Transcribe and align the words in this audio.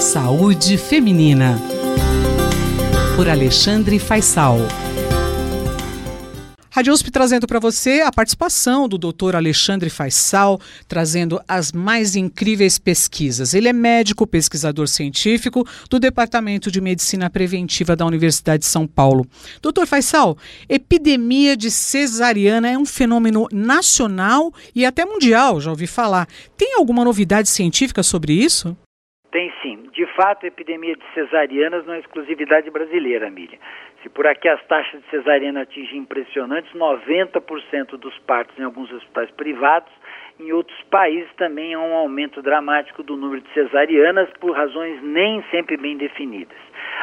Saúde 0.00 0.78
Feminina. 0.78 1.60
Por 3.16 3.28
Alexandre 3.28 3.98
Faisal. 3.98 4.56
Rádio 6.70 6.94
USP 6.94 7.10
trazendo 7.10 7.46
para 7.46 7.60
você 7.60 8.00
a 8.00 8.10
participação 8.10 8.88
do 8.88 8.96
Dr. 8.96 9.36
Alexandre 9.36 9.90
Faisal, 9.90 10.58
trazendo 10.88 11.38
as 11.46 11.70
mais 11.70 12.16
incríveis 12.16 12.78
pesquisas. 12.78 13.52
Ele 13.52 13.68
é 13.68 13.74
médico, 13.74 14.26
pesquisador 14.26 14.88
científico 14.88 15.66
do 15.90 16.00
Departamento 16.00 16.70
de 16.70 16.80
Medicina 16.80 17.28
Preventiva 17.28 17.94
da 17.94 18.06
Universidade 18.06 18.62
de 18.62 18.70
São 18.70 18.86
Paulo. 18.86 19.26
Dr. 19.60 19.84
Faisal, 19.84 20.38
epidemia 20.66 21.54
de 21.54 21.70
cesariana 21.70 22.70
é 22.70 22.78
um 22.78 22.86
fenômeno 22.86 23.46
nacional 23.52 24.50
e 24.74 24.86
até 24.86 25.04
mundial, 25.04 25.60
já 25.60 25.68
ouvi 25.70 25.86
falar. 25.86 26.26
Tem 26.56 26.74
alguma 26.76 27.04
novidade 27.04 27.50
científica 27.50 28.02
sobre 28.02 28.32
isso? 28.32 28.74
De 30.00 30.06
fato, 30.14 30.46
a 30.46 30.48
epidemia 30.48 30.96
de 30.96 31.04
cesarianas 31.12 31.84
não 31.84 31.92
é 31.92 31.98
exclusividade 31.98 32.70
brasileira, 32.70 33.28
Miriam. 33.28 33.58
Se 34.02 34.08
por 34.08 34.26
aqui 34.26 34.48
as 34.48 34.64
taxas 34.64 35.02
de 35.02 35.10
cesariana 35.10 35.60
atingem 35.60 35.98
impressionantes 35.98 36.72
90% 36.72 37.98
dos 37.98 38.18
partos 38.20 38.58
em 38.58 38.62
alguns 38.62 38.90
hospitais 38.90 39.30
privados, 39.32 39.92
em 40.38 40.52
outros 40.52 40.80
países 40.84 41.30
também 41.34 41.74
há 41.74 41.80
um 41.80 41.92
aumento 41.92 42.40
dramático 42.40 43.02
do 43.02 43.14
número 43.14 43.42
de 43.42 43.52
cesarianas 43.52 44.30
por 44.40 44.56
razões 44.56 45.02
nem 45.02 45.44
sempre 45.50 45.76
bem 45.76 45.98
definidas. 45.98 46.56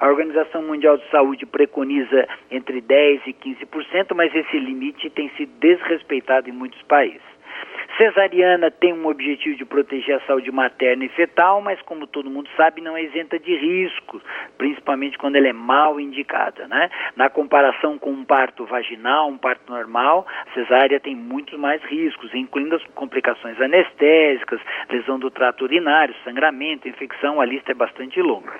A 0.00 0.08
Organização 0.08 0.60
Mundial 0.62 0.98
de 0.98 1.08
Saúde 1.10 1.46
preconiza 1.46 2.26
entre 2.50 2.82
10% 2.82 3.20
e 3.24 3.32
15%, 3.32 4.16
mas 4.16 4.34
esse 4.34 4.58
limite 4.58 5.08
tem 5.10 5.30
sido 5.36 5.52
desrespeitado 5.60 6.50
em 6.50 6.52
muitos 6.52 6.82
países. 6.82 7.29
Cesariana 8.00 8.70
tem 8.70 8.94
um 8.94 9.06
objetivo 9.08 9.58
de 9.58 9.64
proteger 9.66 10.16
a 10.16 10.20
saúde 10.20 10.50
materna 10.50 11.04
e 11.04 11.08
fetal, 11.10 11.60
mas 11.60 11.78
como 11.82 12.06
todo 12.06 12.30
mundo 12.30 12.48
sabe, 12.56 12.80
não 12.80 12.96
é 12.96 13.02
isenta 13.02 13.38
de 13.38 13.54
riscos, 13.54 14.22
principalmente 14.56 15.18
quando 15.18 15.36
ela 15.36 15.48
é 15.48 15.52
mal 15.52 16.00
indicada, 16.00 16.66
né? 16.66 16.88
Na 17.14 17.28
comparação 17.28 17.98
com 17.98 18.10
um 18.10 18.24
parto 18.24 18.64
vaginal, 18.64 19.28
um 19.28 19.36
parto 19.36 19.70
normal, 19.70 20.26
a 20.46 20.54
cesárea 20.54 20.98
tem 20.98 21.14
muitos 21.14 21.58
mais 21.58 21.82
riscos, 21.82 22.34
incluindo 22.34 22.74
as 22.74 22.84
complicações 22.94 23.60
anestésicas, 23.60 24.62
lesão 24.88 25.18
do 25.18 25.30
trato 25.30 25.64
urinário, 25.64 26.14
sangramento, 26.24 26.88
infecção, 26.88 27.38
a 27.38 27.44
lista 27.44 27.72
é 27.72 27.74
bastante 27.74 28.22
longa. 28.22 28.54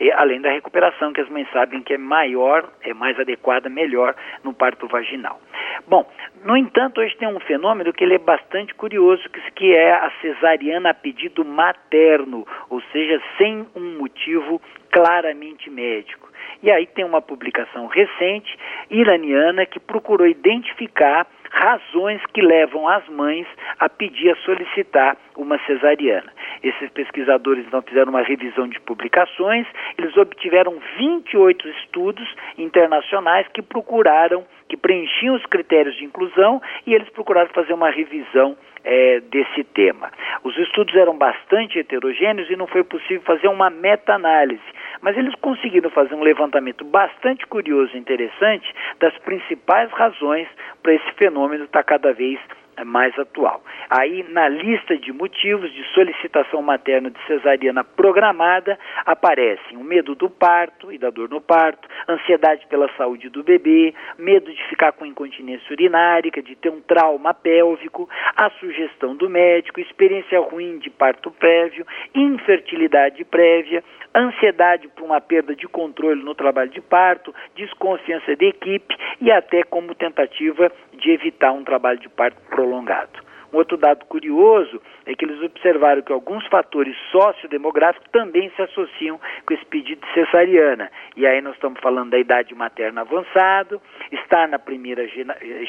E, 0.00 0.10
além 0.10 0.40
da 0.40 0.50
recuperação, 0.50 1.12
que 1.12 1.20
as 1.20 1.28
mães 1.28 1.46
sabem 1.52 1.82
que 1.82 1.92
é 1.92 1.98
maior, 1.98 2.66
é 2.82 2.94
mais 2.94 3.20
adequada, 3.20 3.68
melhor 3.68 4.14
no 4.42 4.54
parto 4.54 4.88
vaginal. 4.88 5.38
Bom, 5.86 6.08
no 6.44 6.56
entanto, 6.56 7.00
hoje 7.00 7.16
tem 7.16 7.28
um 7.28 7.40
fenômeno 7.40 7.92
que 7.92 8.04
ele 8.04 8.14
é 8.14 8.18
bastante 8.18 8.74
curioso, 8.74 9.22
que 9.54 9.74
é 9.74 9.92
a 9.92 10.10
cesariana 10.20 10.90
a 10.90 10.94
pedido 10.94 11.44
materno, 11.44 12.46
ou 12.70 12.80
seja, 12.92 13.20
sem 13.36 13.66
um 13.74 13.98
motivo 13.98 14.60
claramente 14.90 15.68
médico. 15.68 16.30
E 16.62 16.70
aí 16.70 16.86
tem 16.86 17.04
uma 17.04 17.20
publicação 17.20 17.86
recente 17.86 18.56
iraniana 18.90 19.66
que 19.66 19.78
procurou 19.78 20.26
identificar 20.26 21.26
razões 21.50 22.20
que 22.32 22.40
levam 22.40 22.88
as 22.88 23.06
mães 23.08 23.46
a 23.78 23.88
pedir, 23.88 24.30
a 24.30 24.36
solicitar 24.36 25.16
uma 25.36 25.58
cesariana. 25.66 26.32
Esses 26.66 26.90
pesquisadores 26.90 27.64
então 27.64 27.80
fizeram 27.80 28.10
uma 28.10 28.22
revisão 28.22 28.66
de 28.66 28.80
publicações, 28.80 29.68
eles 29.96 30.16
obtiveram 30.16 30.76
28 30.98 31.68
estudos 31.68 32.28
internacionais 32.58 33.46
que 33.54 33.62
procuraram, 33.62 34.44
que 34.68 34.76
preenchiam 34.76 35.36
os 35.36 35.46
critérios 35.46 35.94
de 35.94 36.04
inclusão 36.04 36.60
e 36.84 36.92
eles 36.92 37.08
procuraram 37.10 37.48
fazer 37.50 37.72
uma 37.72 37.88
revisão 37.88 38.56
é, 38.82 39.20
desse 39.20 39.62
tema. 39.62 40.10
Os 40.42 40.58
estudos 40.58 40.92
eram 40.96 41.16
bastante 41.16 41.78
heterogêneos 41.78 42.50
e 42.50 42.56
não 42.56 42.66
foi 42.66 42.82
possível 42.82 43.22
fazer 43.22 43.46
uma 43.46 43.70
meta-análise, 43.70 44.60
mas 45.00 45.16
eles 45.16 45.36
conseguiram 45.36 45.90
fazer 45.90 46.16
um 46.16 46.22
levantamento 46.24 46.84
bastante 46.84 47.46
curioso 47.46 47.94
e 47.94 48.00
interessante 48.00 48.74
das 48.98 49.16
principais 49.18 49.88
razões 49.92 50.48
para 50.82 50.94
esse 50.94 51.12
fenômeno 51.12 51.62
estar 51.62 51.84
tá 51.84 51.84
cada 51.84 52.12
vez 52.12 52.40
mais 52.40 52.65
atual. 53.18 53.62
Aí, 53.88 54.24
na 54.30 54.48
lista 54.48 54.96
de 54.96 55.12
motivos 55.12 55.72
de 55.72 55.84
solicitação 55.94 56.60
materna 56.62 57.10
de 57.10 57.26
cesariana 57.26 57.84
programada, 57.84 58.78
aparecem 59.04 59.76
o 59.76 59.84
medo 59.84 60.14
do 60.14 60.28
parto 60.28 60.92
e 60.92 60.98
da 60.98 61.10
dor 61.10 61.28
no 61.28 61.40
parto, 61.40 61.88
ansiedade 62.08 62.66
pela 62.66 62.90
saúde 62.96 63.28
do 63.28 63.42
bebê, 63.42 63.94
medo 64.18 64.52
de 64.52 64.62
ficar 64.68 64.92
com 64.92 65.06
incontinência 65.06 65.70
urinária, 65.70 66.30
de 66.30 66.56
ter 66.56 66.70
um 66.70 66.80
trauma 66.80 67.32
pélvico, 67.32 68.08
a 68.36 68.50
sugestão 68.50 69.14
do 69.16 69.28
médico, 69.28 69.80
experiência 69.80 70.40
ruim 70.40 70.78
de 70.78 70.90
parto 70.90 71.30
prévio, 71.30 71.86
infertilidade 72.14 73.24
prévia, 73.24 73.82
ansiedade 74.14 74.88
por 74.88 75.04
uma 75.04 75.20
perda 75.20 75.54
de 75.54 75.66
controle 75.68 76.22
no 76.22 76.34
trabalho 76.34 76.70
de 76.70 76.80
parto, 76.80 77.34
desconfiança 77.54 78.34
da 78.34 78.46
equipe 78.46 78.96
e 79.20 79.30
até 79.30 79.62
como 79.62 79.94
tentativa 79.94 80.72
de 80.94 81.10
evitar 81.10 81.52
um 81.52 81.64
trabalho 81.64 81.98
de 81.98 82.08
parto 82.08 82.40
prolongado. 82.48 82.65
Um 83.52 83.58
outro 83.58 83.76
dado 83.76 84.04
curioso 84.06 84.82
é 85.06 85.14
que 85.14 85.24
eles 85.24 85.40
observaram 85.40 86.02
que 86.02 86.12
alguns 86.12 86.46
fatores 86.48 86.96
sociodemográficos 87.10 88.06
também 88.10 88.50
se 88.56 88.62
associam 88.62 89.20
com 89.46 89.54
esse 89.54 89.64
pedido 89.66 90.04
de 90.04 90.12
cesariana. 90.12 90.90
E 91.16 91.26
aí 91.26 91.40
nós 91.40 91.54
estamos 91.54 91.80
falando 91.80 92.10
da 92.10 92.18
idade 92.18 92.54
materna 92.54 93.02
avançada, 93.02 93.80
estar 94.12 94.48
na 94.48 94.58
primeira 94.58 95.06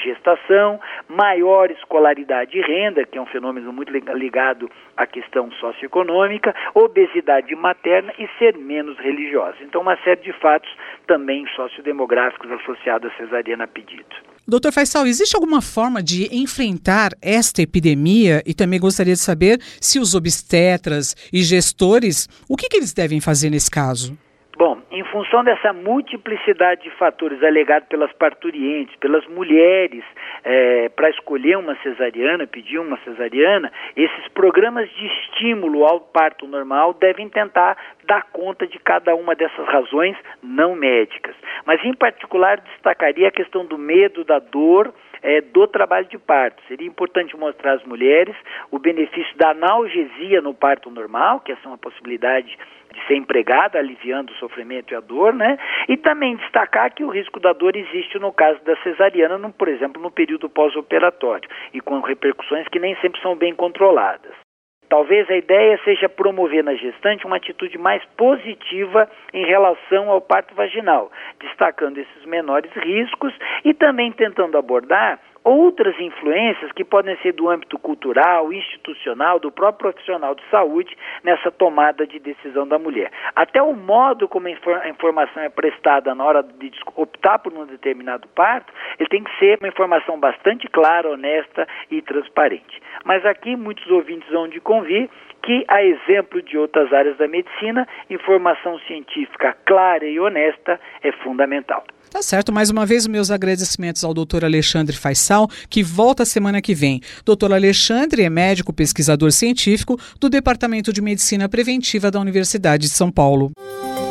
gestação, 0.04 0.80
maior 1.08 1.72
escolaridade 1.72 2.58
e 2.58 2.62
renda, 2.62 3.06
que 3.06 3.18
é 3.18 3.22
um 3.22 3.28
fenômeno 3.28 3.72
muito 3.72 3.92
ligado 3.92 4.70
à 4.96 5.06
questão 5.06 5.52
socioeconômica, 5.52 6.54
obesidade 6.74 7.56
materna 7.56 8.14
e 8.18 8.28
ser 8.40 8.58
menos 8.58 8.98
religiosa. 8.98 9.58
Então, 9.62 9.82
uma 9.82 9.98
série 9.98 10.22
de 10.22 10.34
fatos 10.34 10.70
também 11.06 11.48
sociodemográficos 11.56 12.52
associados 12.52 13.12
à 13.14 13.16
cesariana 13.18 13.68
pedido. 13.68 14.37
Doutor 14.50 14.72
Faisal, 14.72 15.06
existe 15.06 15.36
alguma 15.36 15.62
forma 15.62 16.02
de 16.02 16.34
enfrentar 16.34 17.12
esta 17.22 17.62
epidemia? 17.62 18.42
E 18.46 18.54
também 18.54 18.80
gostaria 18.80 19.14
de 19.14 19.20
saber 19.20 19.60
se 19.82 20.00
os 20.00 20.16
obstetras 20.16 21.18
e 21.34 21.44
gestores, 21.44 22.30
o 22.48 22.56
que, 22.56 22.70
que 22.70 22.78
eles 22.78 22.94
devem 22.94 23.20
fazer 23.20 23.50
nesse 23.50 23.70
caso? 23.70 24.18
Bom, 24.58 24.82
em 24.90 25.04
função 25.04 25.44
dessa 25.44 25.72
multiplicidade 25.72 26.82
de 26.82 26.90
fatores 26.98 27.44
alegados 27.44 27.88
pelas 27.90 28.12
parturientes, 28.14 28.96
pelas 28.96 29.24
mulheres, 29.28 30.04
é, 30.44 30.90
para 30.90 31.12
escolher 31.12 31.60
uma 31.60 31.76
cesariana, 31.84 32.48
pedir 32.48 32.80
uma 32.80 32.98
cesariana, 33.02 33.72
esses 33.96 34.28
programas 34.30 34.90
de 34.90 35.06
estímulo 35.06 35.86
ao 35.86 36.02
parto 36.02 36.48
normal 36.48 36.96
devem 36.96 37.30
tentar 37.30 37.78
dar 38.08 38.24
conta 38.32 38.66
de 38.66 38.80
cada 38.80 39.14
uma 39.14 39.36
dessas 39.36 39.68
razões 39.68 40.18
não 40.42 40.76
médicas. 40.76 41.36
Mas, 41.64 41.84
em 41.86 41.94
particular, 41.94 42.60
destacaria 42.60 43.28
a 43.28 43.32
questão 43.32 43.64
do 43.64 43.78
medo, 43.78 44.24
da 44.24 44.40
dor, 44.40 44.92
é, 45.22 45.42
do 45.42 45.68
trabalho 45.68 46.08
de 46.08 46.18
parto. 46.18 46.62
Seria 46.68 46.88
importante 46.88 47.36
mostrar 47.38 47.74
às 47.74 47.84
mulheres 47.84 48.36
o 48.72 48.80
benefício 48.80 49.38
da 49.38 49.52
analgesia 49.52 50.42
no 50.42 50.54
parto 50.54 50.90
normal, 50.90 51.40
que 51.42 51.52
essa 51.52 51.62
é 51.66 51.68
uma 51.68 51.78
possibilidade 51.78 52.58
de 52.94 53.08
ser 53.08 53.16
empregada, 53.16 53.78
aliviando 53.78 54.32
o 54.32 54.36
sofrimento 54.38 54.94
e 54.94 54.96
a 54.96 55.00
dor, 55.00 55.34
né? 55.34 55.58
E 55.88 55.98
também 55.98 56.36
destacar 56.38 56.94
que 56.94 57.04
o 57.04 57.10
risco 57.10 57.40
da 57.40 57.54
dor 57.54 57.76
existe 57.76 58.18
no 58.18 58.32
caso 58.32 58.64
da 58.64 58.76
cesariana, 58.78 59.38
no, 59.38 59.52
por 59.52 59.68
exemplo, 59.68 60.02
no 60.02 60.10
período 60.10 60.50
pós-operatório, 60.50 61.50
e 61.74 61.82
com 61.82 62.00
repercussões 62.00 62.68
que 62.70 62.80
nem 62.80 62.96
sempre 62.98 63.22
são 63.22 63.36
bem 63.36 63.54
controladas. 63.54 64.47
Talvez 64.90 65.30
a 65.30 65.36
ideia 65.36 65.80
seja 65.84 66.08
promover 66.08 66.64
na 66.64 66.74
gestante 66.76 67.26
uma 67.26 67.38
atitude 67.38 67.78
mais 67.78 68.04
positiva 68.16 69.10
em 69.34 69.46
relação 69.46 70.10
ao 70.10 70.22
parto 70.22 70.56
vaginal, 70.56 71.12
destacando 71.40 71.98
esses 71.98 72.26
menores 72.26 72.72
riscos 72.74 73.34
e 73.66 73.74
também 73.74 74.12
tentando 74.12 74.58
abordar 74.58 75.20
outras 75.48 75.98
influências 75.98 76.72
que 76.74 76.84
podem 76.84 77.16
ser 77.18 77.32
do 77.32 77.50
âmbito 77.50 77.80
cultural, 77.80 78.52
institucional, 78.52 79.40
do 79.40 79.50
próprio 79.50 79.94
profissional 79.94 80.36
de 80.36 80.44
saúde 80.52 80.94
nessa 81.24 81.50
tomada 81.50 82.06
de 82.06 82.20
decisão 82.20 82.68
da 82.68 82.78
mulher. 82.78 83.10
Até 83.34 83.62
o 83.62 83.74
modo 83.74 84.28
como 84.28 84.48
a 84.48 84.90
informação 84.90 85.42
é 85.42 85.48
prestada 85.50 86.14
na 86.14 86.26
hora 86.26 86.44
de 86.44 86.72
optar 86.96 87.40
por 87.40 87.54
um 87.54 87.66
determinado 87.66 88.28
parto, 88.30 88.74
ele 89.00 89.08
tem 89.08 89.24
que 89.24 89.40
ser 89.40 89.58
uma 89.60 89.70
informação 89.70 90.20
bastante 90.20 90.68
clara, 90.68 91.10
honesta 91.10 91.66
e 91.90 92.02
transparente. 92.02 92.82
Mas 93.06 93.26
aqui 93.26 93.56
muitos 93.56 93.90
ouvintes 93.90 94.30
vão 94.30 94.50
de 94.50 94.60
convir 94.60 95.10
que, 95.48 95.64
a 95.70 95.82
exemplo 95.82 96.42
de 96.42 96.58
outras 96.58 96.92
áreas 96.92 97.18
da 97.18 97.26
medicina, 97.26 97.88
informação 98.10 98.78
científica 98.80 99.56
clara 99.66 100.06
e 100.06 100.20
honesta 100.20 100.78
é 101.02 101.12
fundamental. 101.24 101.86
Tá 102.12 102.22
certo, 102.22 102.52
mais 102.52 102.70
uma 102.70 102.86
vez 102.86 103.08
meus 103.08 103.32
agradecimentos 103.32 104.04
ao 104.04 104.14
doutor 104.14 104.44
Alexandre 104.44 104.96
Faisal, 104.96 105.48
que 105.70 105.82
volta 105.82 106.26
semana 106.26 106.62
que 106.62 106.76
vem. 106.76 107.00
Doutor 107.26 107.54
Alexandre 107.54 108.24
é 108.24 108.30
médico 108.30 108.74
pesquisador 108.74 109.32
científico 109.32 109.98
do 110.20 110.30
Departamento 110.30 110.92
de 110.92 111.02
Medicina 111.02 111.48
Preventiva 111.48 112.12
da 112.12 112.20
Universidade 112.20 112.84
de 112.84 112.90
São 112.90 113.10
Paulo. 113.10 113.52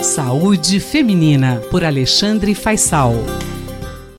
Saúde 0.01 0.81
Feminina, 0.81 1.61
por 1.71 1.85
Alexandre 1.85 2.55
Faisal. 2.55 3.13